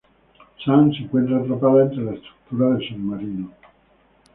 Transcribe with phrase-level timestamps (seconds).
[0.65, 3.51] Sun se encuentra atrapada entre la estructura del submarino.